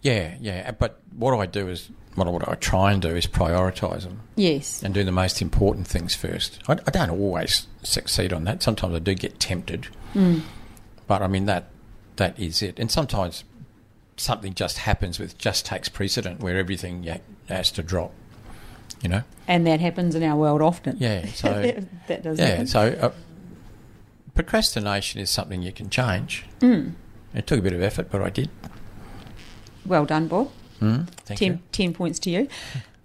[0.03, 0.71] Yeah, yeah.
[0.73, 4.21] But what I do is what I, what I try and do is prioritise them
[4.37, 4.83] Yes.
[4.83, 6.59] and do the most important things first.
[6.69, 8.63] I, I don't always succeed on that.
[8.63, 10.43] Sometimes I do get tempted, Mm.
[11.07, 11.69] but I mean that
[12.17, 12.79] that is it.
[12.79, 13.45] And sometimes
[14.17, 17.09] something just happens with just takes precedent where everything
[17.49, 18.13] has to drop.
[19.03, 19.23] You know.
[19.49, 20.97] And that happens in our world often.
[20.99, 21.27] Yeah.
[21.35, 21.49] So.
[22.07, 22.67] that does Yeah, happen.
[22.69, 23.11] so uh,
[24.35, 26.45] procrastination is something you can change.
[26.61, 26.93] Mm.
[27.35, 28.49] It took a bit of effort, but I did.
[29.85, 30.51] Well done, Bob.
[30.81, 31.59] Mm, thank 10, you.
[31.73, 32.49] 10 points to you.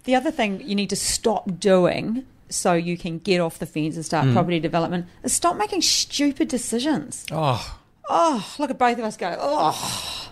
[0.04, 3.94] The other thing you need to stop doing so you can get off the fence
[3.96, 4.32] and start Mm.
[4.32, 7.26] property development is stop making stupid decisions.
[7.30, 7.74] Oh,
[8.10, 10.30] Oh, look at both of us go, oh.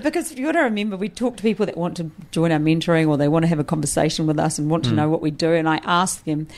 [0.00, 3.08] Because you've got to remember, we talk to people that want to join our mentoring
[3.08, 4.94] or they want to have a conversation with us and want to Mm.
[4.96, 5.52] know what we do.
[5.52, 6.48] And I ask them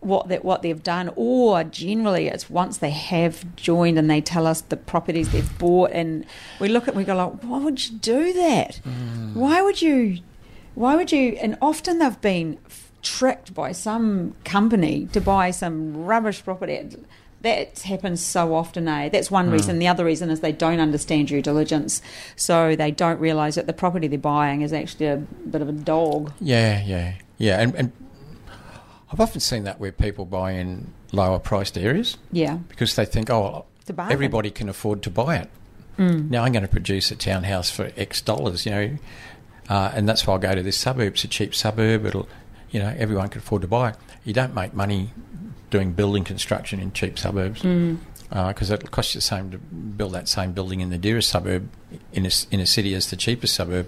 [0.00, 4.46] what that what they've done, or generally it's once they have joined and they tell
[4.48, 6.24] us the properties they've bought, and
[6.60, 8.80] we look at we go like, why would you do that?
[8.84, 9.34] Mm.
[9.34, 10.18] Why would you?
[10.74, 11.36] Why would you?
[11.40, 12.58] And often they've been
[13.02, 16.80] tricked by some company to buy some rubbish property.
[17.42, 19.08] That happens so often, eh?
[19.08, 19.52] That's one Mm.
[19.52, 19.78] reason.
[19.78, 22.00] The other reason is they don't understand due diligence,
[22.36, 25.72] so they don't realise that the property they're buying is actually a bit of a
[25.72, 26.32] dog.
[26.40, 27.60] yeah, yeah, yeah.
[27.60, 27.92] And, and
[29.12, 33.28] I've often seen that where people buy in lower priced areas Yeah, because they think,
[33.28, 34.12] oh, it's a bargain.
[34.12, 35.50] everybody can afford to buy it.
[35.98, 36.30] Mm.
[36.30, 38.98] Now I'm going to produce a townhouse for X dollars, you know,
[39.68, 41.12] uh, and that's why I go to this suburb.
[41.14, 42.06] It's a cheap suburb.
[42.06, 42.28] It'll,
[42.70, 43.96] you know, everyone can afford to buy it.
[44.24, 45.10] You don't make money
[45.72, 47.98] doing building construction in cheap suburbs Mm.
[48.48, 51.68] because it costs you the same to build that same building in the dearest suburb
[52.12, 53.86] in a, in a city as the cheapest suburb.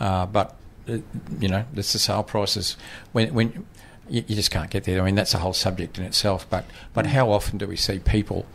[0.00, 0.56] Uh, but
[0.88, 0.98] uh,
[1.40, 2.76] you know, that's the sale prices
[3.12, 3.66] when when
[4.08, 5.02] you, you just can't get there.
[5.02, 6.46] I mean, that's a whole subject in itself.
[6.48, 7.08] But but Mm.
[7.08, 8.46] how often do we see people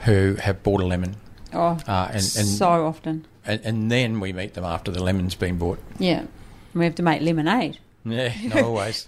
[0.00, 1.16] who have bought a lemon
[1.54, 3.26] Oh, uh, and, and so often.
[3.46, 5.78] and, and then we meet them after the lemon's been bought.
[5.98, 6.24] Yeah,
[6.74, 7.78] we have to make lemonade.
[8.04, 9.06] Yeah, not always.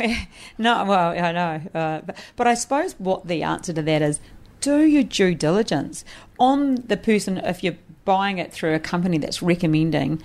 [0.58, 4.20] no, well, I know, uh, but, but I suppose what the answer to that is:
[4.60, 6.04] do your due diligence
[6.38, 7.38] on the person.
[7.38, 10.22] If you're buying it through a company that's recommending,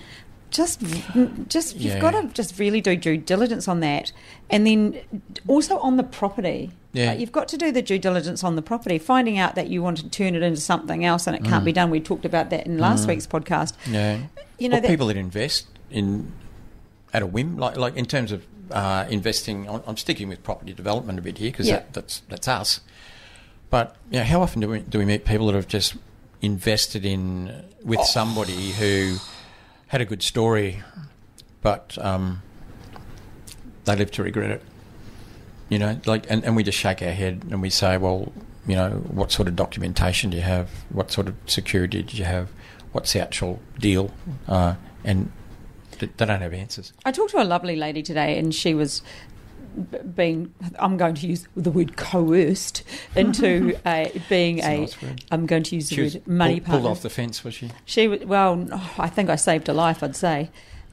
[0.51, 0.81] just,
[1.47, 1.99] just you've Yeah.
[1.99, 4.11] got to just really do due diligence on that,
[4.49, 4.99] and then
[5.47, 6.71] also on the property.
[6.91, 7.11] Yeah.
[7.11, 9.81] Like, you've got to do the due diligence on the property, finding out that you
[9.83, 11.65] want to turn it into something else and it can't Mm.
[11.65, 11.89] be done.
[11.91, 13.09] We talked about that in last Mm.
[13.09, 13.73] week's podcast.
[13.89, 14.17] Yeah,
[14.57, 16.31] You know, that, people that invest in
[17.13, 19.67] at a whim, like like in terms of uh, investing.
[19.69, 21.77] I'm I'm sticking with property development a bit here because Yeah.
[21.77, 22.81] that, that's that's us.
[23.69, 25.95] But you know, how often do we do we meet people that have just
[26.41, 28.03] invested in with Oh.
[28.03, 29.17] somebody who
[29.87, 30.81] had a good story,
[31.61, 32.41] but um,
[33.85, 34.61] they live to regret it.
[35.69, 38.31] You know, like, and, and we just shake our head and we say, well,
[38.67, 40.69] you know, what sort of documentation do you have?
[40.89, 42.49] What sort of security do you have?
[42.91, 44.11] What's the actual deal?
[44.47, 45.31] Uh, and
[45.99, 46.93] they don't have answers.
[47.05, 49.01] I talked to a lovely lady today, and she was
[50.15, 50.53] being.
[50.79, 52.83] I'm going to use the word coerced
[53.15, 54.95] into a, being a nice
[55.31, 56.89] am going to use the She was word money pull- pulled partner.
[56.91, 57.69] off the fence, was she?
[57.85, 58.55] She well.
[58.55, 60.01] no, I think I saved a life.
[60.03, 60.49] I'd say.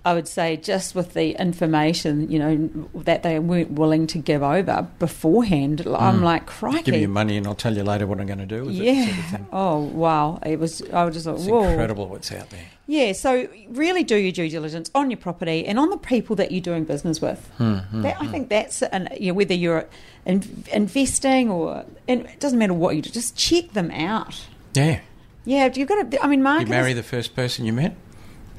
[0.07, 4.43] I would say just with the information, you know, that they weren't willing to give
[4.43, 5.81] over beforehand.
[5.87, 6.23] I'm Mm.
[6.23, 6.83] like, crikey.
[6.85, 8.77] Give me your money and I'll tell you later what I'm going to do with
[8.77, 8.85] it.
[8.85, 9.07] yeah.
[9.31, 9.47] Sort of.
[9.53, 10.39] Oh wow!
[10.47, 10.81] It was.
[10.93, 11.65] I was just like, It's whoa.
[11.69, 12.67] incredible what's out there.
[12.87, 13.13] Yeah.
[13.13, 16.61] So really, do your due diligence on your property and on the people that you're
[16.61, 17.41] doing business with.
[17.59, 18.31] Hmm, hmm, That, I hmm.
[18.31, 19.87] think that's and you know, whether you're
[20.25, 24.47] in, investing or it doesn't matter what you do, just check them out.
[24.75, 25.01] Yeah.
[25.45, 26.23] Yeah, you've got to.
[26.25, 26.69] I mean, You market.
[26.69, 27.95] marry the first person you met?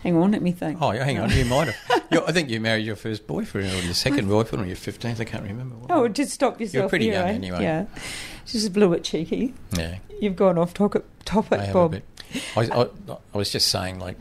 [0.03, 0.79] Hang on, let me think.
[0.81, 1.29] Oh, yeah, hang on.
[1.38, 2.03] You might have.
[2.12, 5.19] You- I think you married your first boyfriend or your second boyfriend or your 15th.
[5.19, 5.75] I can't remember.
[5.75, 6.73] What Oh, just stop yourself.
[6.83, 7.31] You're pretty young eh?
[7.33, 7.62] anyway.
[7.63, 7.86] Yeah,
[8.45, 9.53] she's a little bit cheeky.
[9.75, 9.97] Yeah.
[10.21, 11.93] You've gone off topic, topic Bob.
[11.93, 12.05] a bit.
[12.55, 12.88] I, I,
[13.33, 14.17] I was just saying, like,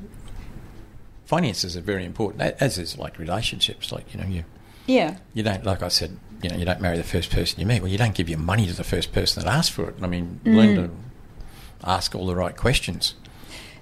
[1.25, 3.93] finances are very important, as is like relationships.
[3.93, 4.45] Like, you know, you
[4.87, 7.67] Yeah, you don't, like I said, you know, you don't marry the first person you
[7.67, 7.81] meet.
[7.83, 9.97] Well, you don't give your money to the first person that asks for it.
[10.03, 10.75] I mean, learn Mm.
[10.77, 10.91] to
[11.89, 13.15] ask all the right questions,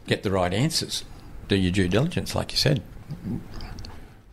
[0.06, 1.04] get the right answers,
[1.48, 2.82] do your due diligence, like you said.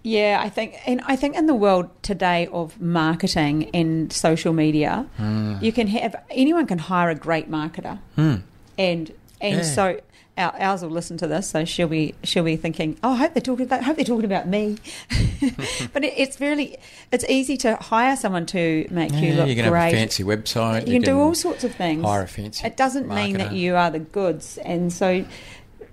[0.04, 0.40] yeah.
[0.44, 5.62] I think, and I think in the world today of marketing and social media, Mm.
[5.62, 8.00] you can have anyone can hire a great marketer.
[8.18, 8.42] Mm.
[8.78, 9.62] and and Yeah.
[9.64, 10.00] so
[10.38, 13.34] our, ours will listen to this, so she'll be she'll be thinking, oh, I hope
[13.34, 14.78] they're talking about, I hope they're talking about me.
[15.94, 16.78] but it, it's really
[17.12, 19.82] it's easy to hire someone to make you look you can great.
[19.86, 20.88] have a fancy website.
[20.88, 22.04] you can do all sorts of things.
[22.04, 22.66] hire a fancy.
[22.66, 25.26] It doesn't mean that you are the goods, and so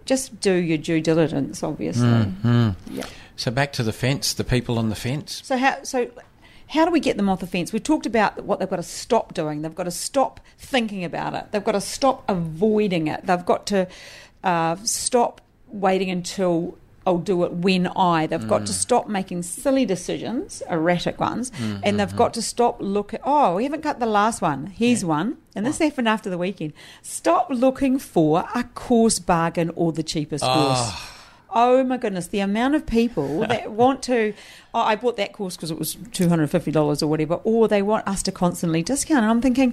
[0.09, 2.09] just do your due diligence, obviously.
[2.09, 2.75] Mm, mm.
[2.90, 3.07] Yeah.
[3.37, 5.42] So back to the fence, the people on the fence.
[5.44, 6.11] So how so
[6.68, 7.73] how do we get them off the fence?
[7.73, 9.62] We've talked about what they've got to stop doing.
[9.62, 11.53] They've got to stop thinking about it.
[11.53, 13.27] They've got to stop avoiding it.
[13.27, 13.87] They've got to
[14.42, 18.27] uh, stop waiting until I'll do it when I.
[18.27, 18.83] They've got to Mm.
[18.87, 23.21] stop making silly decisions, erratic ones, Mm, and they've mm, got to stop looking.
[23.25, 24.66] Oh, we haven't got the last one.
[24.66, 26.73] Here's one, and this happened after the weekend.
[27.03, 30.81] Stop looking for a course bargain or the cheapest course.
[30.81, 31.14] Oh,
[31.51, 34.35] Oh my goodness, the amount of people that want to.
[34.75, 37.37] Oh, I bought that course because it was two hundred and fifty dollars or whatever,
[37.42, 39.23] or they want us to constantly discount.
[39.23, 39.71] And I'm thinking,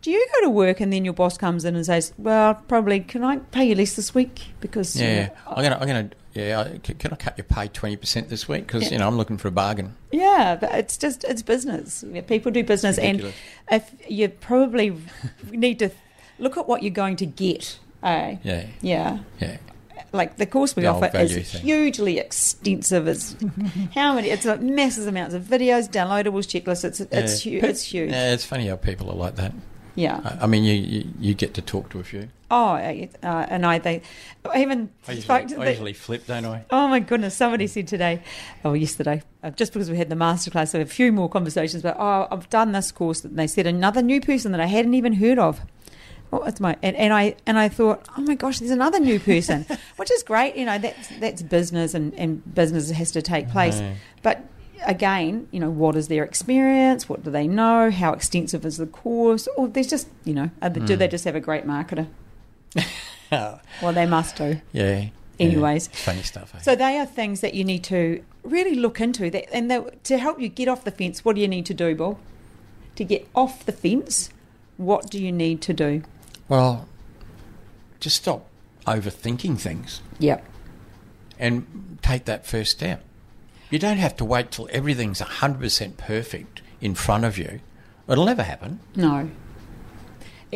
[0.00, 3.00] Do you go to work and then your boss comes in and says, "Well, probably
[3.00, 6.68] can I pay you less this week because Yeah, know, I'm gonna, I'm gonna, yeah.
[6.82, 8.66] Can I cut your pay twenty percent this week?
[8.66, 8.92] Because Yeah.
[8.92, 9.94] you know I'm looking for a bargain.
[10.10, 12.04] Yeah, but it's just it's business.
[12.26, 13.32] People do business, and
[13.70, 14.96] if you probably
[15.50, 15.90] need to
[16.38, 17.78] look at what you're going to get.
[18.02, 18.36] Eh?
[18.42, 19.58] Yeah, Yeah, yeah.
[20.12, 21.62] like the course we The offer is thing.
[21.62, 23.06] hugely extensive.
[23.06, 23.36] It's
[23.94, 24.28] how many?
[24.30, 26.84] It's like massive amounts of videos, downloadables, checklists.
[26.84, 27.52] It's it's Yeah.
[27.52, 27.64] huge.
[27.64, 28.10] It's huge.
[28.10, 29.52] Yeah, it's funny how people are like that.
[30.24, 32.28] I, I mean, you, you you get to talk to a few.
[32.50, 34.02] Oh, uh, and I they
[34.44, 36.64] I even I spoke usually, to I usually flip, don't I?
[36.70, 37.34] Oh my goodness!
[37.34, 38.22] Somebody said today,
[38.64, 41.82] oh yesterday, uh, just because we had the masterclass, so a few more conversations.
[41.82, 44.94] But oh, I've done this course, and they said another new person that I hadn't
[44.94, 45.60] even heard of.
[46.32, 49.20] Oh, it's my and, and I and I thought, oh my gosh, there's another new
[49.20, 50.56] person, which is great.
[50.56, 53.80] You know, that's that's business, and and business has to take place.
[53.80, 53.94] Yeah.
[54.22, 54.44] But
[54.86, 57.08] again, you know, what is their experience?
[57.08, 57.90] What do they know?
[57.90, 59.48] How extensive is the course?
[59.56, 60.98] Or there's just, you know, they, do Mm.
[60.98, 62.06] they just have a great marketer?
[63.30, 64.60] Well, they must do.
[64.72, 65.06] yeah.
[65.40, 65.88] Anyways.
[65.90, 65.96] yeah.
[66.00, 66.54] Funny stuff.
[66.54, 66.58] Eh?
[66.58, 69.30] So they are things that you need to really look into.
[69.30, 71.74] That, and they, to help you get off the fence, what do you need to
[71.74, 72.18] do, Bill?
[72.96, 74.28] To get off the fence,
[74.76, 76.02] what do you need to do?
[76.48, 76.86] well,
[78.00, 78.46] just stop
[78.86, 80.44] overthinking things Yep.
[81.38, 83.02] and take that first step.
[83.72, 87.60] You don't have to wait till everything's hundred percent perfect in front of you.
[88.06, 88.80] It'll never happen.
[88.94, 89.30] No.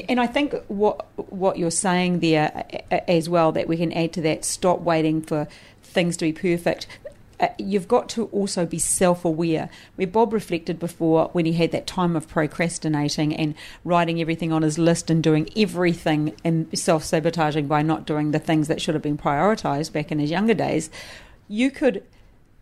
[0.09, 3.91] And I think what what you're saying there a- a- as well that we can
[3.95, 5.49] add to that stop waiting for
[5.83, 6.87] things to be perfect.
[7.41, 9.71] Uh, you've got to also be self-aware.
[9.95, 14.61] Where Bob reflected before when he had that time of procrastinating and writing everything on
[14.61, 19.03] his list and doing everything and self-sabotaging by not doing the things that should have
[19.03, 20.91] been prioritized back in his younger days.
[21.49, 22.03] You could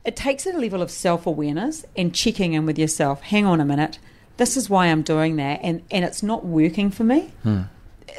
[0.05, 3.23] it takes a level of self awareness and checking in with yourself.
[3.23, 3.99] Hang on a minute,
[4.37, 7.33] this is why I'm doing that, and and it's not working for me.
[7.43, 7.63] Hmm.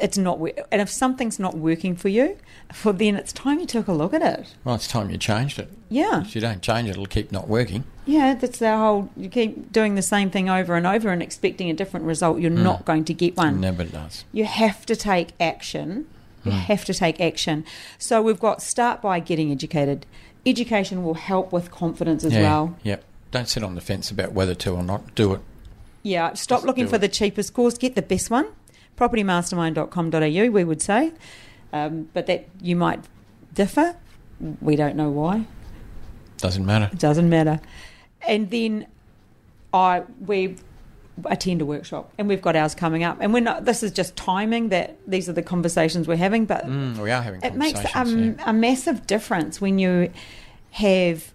[0.02, 0.38] It's not,
[0.70, 2.36] and if something's not working for you,
[2.84, 4.54] well then it's time you took a look at it.
[4.62, 5.70] Well, it's time you changed it.
[5.88, 7.84] Yeah, If you don't change it, it'll keep not working.
[8.04, 8.34] yeah.
[8.34, 9.08] That's the whole.
[9.16, 12.40] You keep doing the same thing over and over and expecting a different result.
[12.40, 12.62] You're Mm.
[12.62, 13.60] not going to get one.
[13.60, 14.24] Never does.
[14.32, 16.06] You have to take action.
[16.44, 16.58] You Mm.
[16.70, 17.64] have to take action.
[17.98, 20.04] So we've got start by getting educated.
[20.46, 22.42] Education will help with confidence as yeah.
[22.42, 22.76] well.
[22.84, 23.04] Yep.
[23.32, 25.14] Don't sit on the fence about whether to or not.
[25.14, 25.40] Do it.
[26.02, 27.00] Yeah, stop Just looking for it.
[27.00, 27.76] the cheapest course.
[27.76, 28.46] Get the best one.
[28.96, 31.12] Propertymastermind.com.au, we would say.
[31.72, 33.00] Um, but that you might
[33.52, 33.96] differ.
[34.60, 35.46] We don't know why.
[36.38, 36.90] Doesn't matter.
[36.92, 37.60] It doesn't matter.
[38.26, 38.86] And then
[39.72, 40.56] I we
[41.24, 43.18] attend a workshop, and we've got ours coming up.
[43.20, 43.64] And we're not.
[43.64, 46.44] This is just timing that these are the conversations we're having.
[46.46, 48.34] But Mm, we are having it makes a, yeah.
[48.44, 50.10] a massive difference when you
[50.72, 51.32] have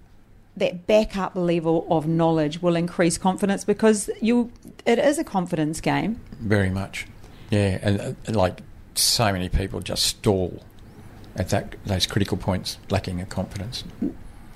[0.57, 4.51] that backup level of knowledge will increase confidence because you
[4.85, 7.07] it is a confidence game Very much.
[7.49, 8.61] Yeah, and, uh, and like
[8.93, 10.61] so many people just stall
[11.35, 13.83] at that those critical points, lacking a confidence.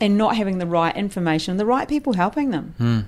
[0.02, 3.06] and not having the right information the right people helping them Mm.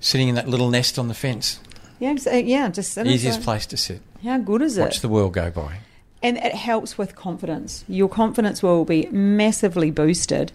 [0.00, 1.60] Sitting in that little nest on the fence,
[1.98, 4.00] yeah so, uh, yeah just easiest place to sit.
[4.22, 5.78] how good is Watch it Watch the world go by.
[6.22, 10.52] and it helps with confidence your confidence will be massively boosted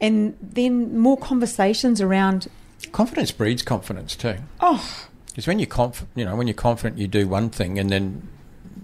[0.00, 2.48] and then more conversations around
[2.90, 4.36] Confidence breeds confidence too.
[4.60, 7.88] oh Because when you're conf- you know, when you're confident, you do one thing and
[7.90, 8.28] then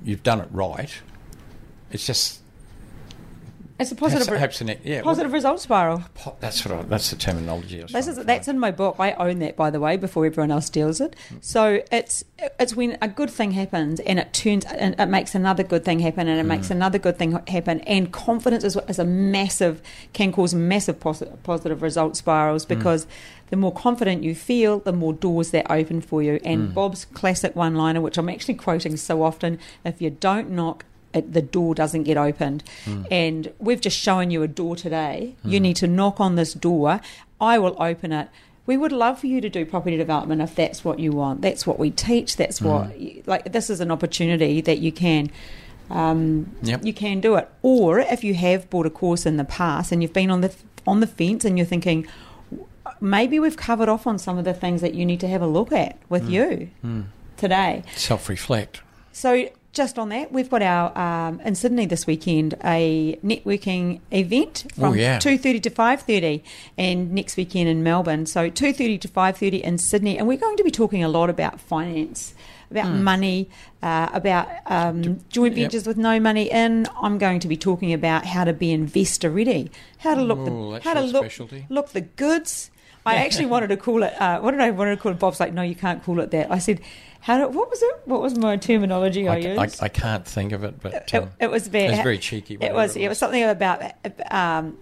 [0.05, 0.91] you've done it right.
[1.91, 2.41] It's just
[3.79, 7.81] it's a positive perhaps an, yeah, positive result spiral po- that's that's the terminology.
[7.81, 8.97] I was This trying that's in my book.
[8.99, 11.15] I own that, by the way, before everyone else steals it.
[11.29, 11.37] Hmm.
[11.41, 12.25] So it's
[12.59, 16.01] it's when a good thing happens and it turns and it makes another good thing
[16.01, 16.49] happen and it hmm.
[16.49, 17.81] makes another good thing happen.
[17.81, 19.81] And confidence is, is a massive
[20.13, 22.75] can cause massive posi- positive result spirals hmm.
[22.75, 23.07] because
[23.51, 26.41] the more confident you feel, the more doors that open for you.
[26.45, 30.85] And Bob's classic one liner, which I'm actually quoting so often: if you don't knock.
[31.19, 32.65] It, the door doesn't get opened,
[33.11, 35.35] and we've just shown you a door today.
[35.45, 37.01] You need to knock on this door.
[37.41, 38.29] I will open it.
[38.67, 41.41] We would love for you to do property development if that's what you want.
[41.41, 42.37] That's what we teach.
[42.37, 42.93] That's what
[43.27, 43.53] like.
[43.53, 45.31] This is an opportunity that you can.
[45.91, 46.85] Um, Yep.
[46.85, 50.03] You can do it, or if you have bought a course in the past and
[50.03, 50.53] you've been on the
[50.87, 52.07] on the fence and you're thinking,
[53.01, 55.47] maybe we've covered off on some of the things that you need to have a
[55.47, 57.05] look at with you Mm.
[57.37, 57.83] today.
[57.97, 58.83] Self-reflect.
[59.13, 64.67] So just on that, we've got our um, in Sydney this weekend a networking event
[64.75, 65.19] from Oh, yeah.
[65.19, 66.45] two thirty to five thirty,
[66.77, 68.27] and next weekend in Melbourne.
[68.27, 71.09] So two thirty to five thirty in Sydney, and we're going to be talking a
[71.09, 72.35] lot about finance.
[72.71, 73.49] About money,
[73.83, 75.59] uh, about um, joint Hmm.
[75.61, 75.71] Yep.
[75.71, 76.87] ventures with no money in.
[77.01, 80.75] I'm going to be talking about how to be investor ready, how to look Ooh,
[80.75, 81.65] the how to look specialty.
[81.71, 82.71] look the goods.
[83.07, 84.13] I actually wanted to call it.
[84.21, 85.19] Uh, what did I want to call it?
[85.19, 86.51] Bob's like, no, you can't call it that.
[86.53, 86.83] I said,
[87.21, 88.01] how do, what was it?
[88.05, 89.83] What was my terminology I, I, I, used?
[89.83, 92.57] I can't think of it, but it, um, it was very, it was very cheeky.
[92.61, 92.97] It was.
[92.97, 93.83] It was something about
[94.31, 94.79] um,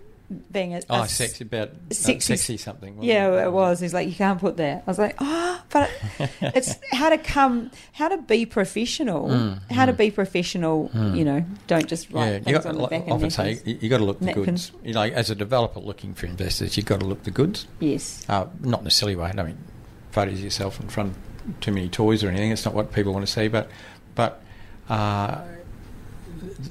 [0.53, 2.99] being a, Oh, a- sexy about sexy- sexy, sexy something.
[3.03, 3.81] Yeah, it was.
[3.81, 4.83] He's like, you can't put that.
[4.87, 5.91] I was like, oh, but
[6.41, 10.91] it's how to come, how to be professional, Mm, how to be professional.
[10.95, 13.61] You know, don't just write Yeah, you things got, on the like, back often say
[13.65, 14.71] you, you got to look the Napkins.
[14.71, 14.85] goods.
[14.85, 17.67] You know, as a developer looking for investors, you've got to look the goods.
[17.81, 18.25] Yes.
[18.29, 19.33] Uh, not in a silly way.
[19.37, 19.59] I mean
[20.11, 21.17] photos of yourself in front of
[21.61, 22.51] too many toys or anything.
[22.51, 23.71] It's not what people want to see, but
[24.15, 24.43] but
[24.89, 25.43] uh,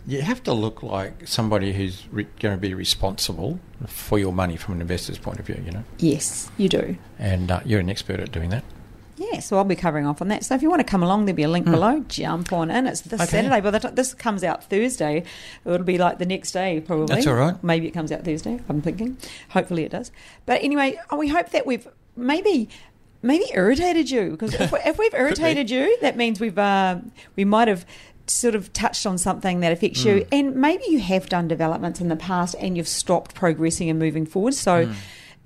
[0.07, 4.57] you have to look like somebody who's re- going to be responsible for your money
[4.57, 5.61] from an investor's point of view.
[5.65, 6.97] You know, Yes, you do.
[7.19, 8.63] and uh, you're an expert at doing that.
[9.17, 10.43] Yeah, so I'll be covering off on that.
[10.43, 12.01] So if you want to come along, there'll be a link below.
[12.09, 12.85] Jump on in.
[12.85, 13.13] It's this.
[13.21, 13.29] Okay.
[13.29, 13.61] Saturday.
[13.61, 15.23] By the time this comes out Thursday,
[15.63, 17.15] it'll be like the next day probably.
[17.15, 17.63] That's all right.
[17.63, 18.59] Maybe it comes out Thursday.
[18.67, 19.17] I'm thinking.
[19.51, 20.11] Hopefully it does.
[20.45, 22.67] But anyway, oh, we hope that we've maybe
[23.21, 26.99] maybe irritated you because if, we, if we've irritated you, that means we've uh,
[27.35, 27.85] we might have
[28.27, 30.09] sort of touched on something that affects Hmm.
[30.09, 33.99] you, and maybe you have done developments in the past and you've stopped progressing and
[33.99, 34.53] moving forward.
[34.53, 34.85] So.
[34.87, 34.93] Hmm.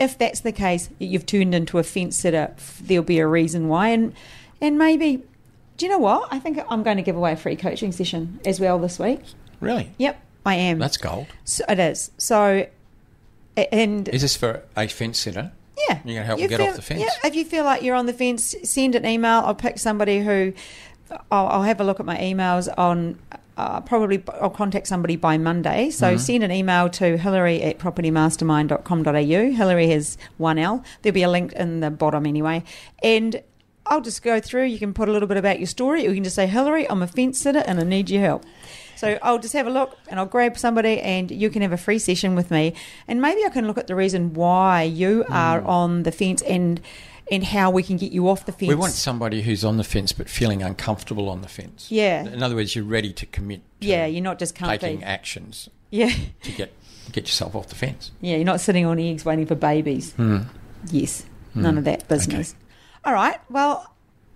[0.02, 2.56] If that's the case, you've turned into a fence sitter.
[2.82, 4.14] There'll be a reason why, and
[4.62, 5.22] and maybe,
[5.76, 6.30] do you know what?
[6.32, 9.20] I think I'm going to give away a free coaching session as well this week.
[9.60, 10.80] Really, Yep, I am.
[10.80, 11.28] that's gold.
[11.44, 12.12] so it is.
[12.18, 12.66] So,
[13.58, 15.52] and Is this for a fence sitter?
[15.88, 17.02] Yeah, You're gonna help You them get off the fence.
[17.02, 19.42] Yeah, if you feel like you're on the fence, send an email.
[19.46, 20.54] I'll pick somebody who.
[21.32, 23.18] I'll, I'll have a look at my emails on.
[23.58, 25.90] Uh, probably I'll contact somebody by Monday.
[25.90, 26.18] So Mm-hmm.
[26.18, 29.52] send an email to Hilary at propertymastermind.com.au.
[29.52, 30.84] Hilary has one L.
[31.02, 32.64] There'll be a link in the bottom anyway.
[33.04, 33.42] And
[33.86, 34.66] I'll just go through.
[34.66, 36.90] You can put a little bit about your story, or you can just say, Hilary,
[36.90, 38.46] I'm a fence sitter and I need your help.
[39.00, 41.78] So I'll just have a look and I'll grab somebody and you can have a
[41.78, 42.74] free session with me.
[43.08, 46.82] And maybe I can look at the reason why you are on the fence and
[47.32, 48.64] and how we can get you off the fence.
[48.64, 48.70] Mm.
[48.70, 51.90] We want somebody who's on the fence but feeling uncomfortable on the fence.
[51.92, 52.26] Yeah.
[52.26, 53.62] In other words, you're ready to commit.
[53.82, 56.12] To yeah, you're not just taking actions Yeah.
[56.44, 56.74] to get
[57.14, 58.12] get yourself off the fence.
[58.20, 60.12] Yeah, you're not sitting on eggs waiting for babies.
[60.14, 60.40] Hmm.
[60.92, 61.26] Yes.
[61.56, 62.54] None of that business.
[63.06, 63.40] All right.
[63.50, 63.94] Well,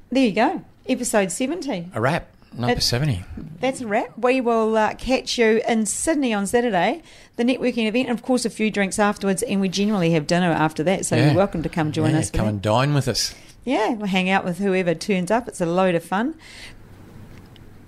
[0.09, 0.63] there you go.
[0.87, 1.91] Episode 17.
[1.93, 2.27] A wrap.
[2.55, 3.23] Number It- seventy.
[3.59, 4.17] That's a wrap.
[4.17, 7.01] We will uh, catch you in Sydney on Saturday,
[7.37, 10.51] the networking event, and of course a few drinks afterwards, and we generally have dinner
[10.51, 11.05] after that.
[11.05, 11.27] So Yeah.
[11.27, 12.29] you're welcome to come join yeah, us.
[12.29, 13.33] Come and dine with us.
[13.65, 15.47] Yeah, we'll hang out with whoever turns up.
[15.47, 16.35] It's a load of fun.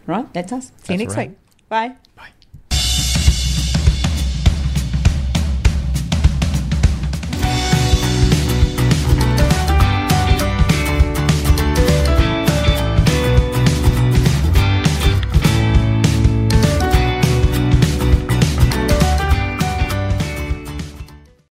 [0.08, 0.72] Right, that's us.
[0.84, 1.30] See you next right.
[1.30, 1.38] week.
[1.68, 1.96] Bye.
[2.16, 2.30] Bye.